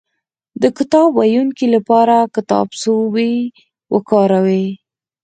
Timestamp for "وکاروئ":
3.93-4.65